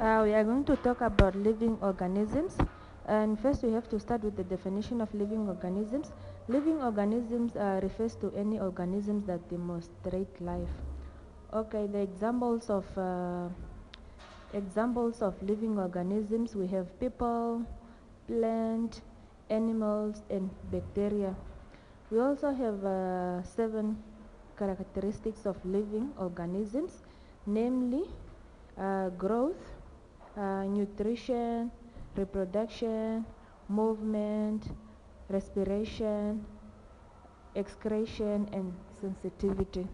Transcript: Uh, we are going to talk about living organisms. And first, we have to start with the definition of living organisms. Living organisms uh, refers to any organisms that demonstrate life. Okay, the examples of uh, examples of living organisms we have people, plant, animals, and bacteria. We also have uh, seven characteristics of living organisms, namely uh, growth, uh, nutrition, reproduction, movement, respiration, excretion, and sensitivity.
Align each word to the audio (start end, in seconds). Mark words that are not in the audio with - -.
Uh, 0.00 0.22
we 0.24 0.32
are 0.32 0.44
going 0.44 0.64
to 0.64 0.76
talk 0.76 1.02
about 1.02 1.36
living 1.36 1.76
organisms. 1.82 2.56
And 3.06 3.38
first, 3.38 3.62
we 3.62 3.70
have 3.72 3.86
to 3.90 4.00
start 4.00 4.24
with 4.24 4.34
the 4.34 4.44
definition 4.44 5.02
of 5.02 5.12
living 5.12 5.46
organisms. 5.46 6.10
Living 6.48 6.80
organisms 6.80 7.54
uh, 7.54 7.80
refers 7.82 8.14
to 8.16 8.32
any 8.34 8.58
organisms 8.58 9.26
that 9.26 9.46
demonstrate 9.50 10.40
life. 10.40 10.72
Okay, 11.52 11.86
the 11.86 11.98
examples 11.98 12.70
of 12.70 12.86
uh, 12.96 13.48
examples 14.54 15.20
of 15.20 15.34
living 15.42 15.78
organisms 15.78 16.56
we 16.56 16.66
have 16.68 16.88
people, 16.98 17.62
plant, 18.26 19.02
animals, 19.50 20.22
and 20.30 20.48
bacteria. 20.72 21.36
We 22.10 22.20
also 22.20 22.54
have 22.54 22.82
uh, 22.86 23.42
seven 23.42 24.02
characteristics 24.56 25.44
of 25.44 25.62
living 25.62 26.08
organisms, 26.16 27.02
namely 27.44 28.04
uh, 28.78 29.10
growth, 29.10 29.69
uh, 30.40 30.64
nutrition, 30.64 31.70
reproduction, 32.16 33.26
movement, 33.68 34.64
respiration, 35.28 36.44
excretion, 37.54 38.48
and 38.52 38.72
sensitivity. 39.00 39.86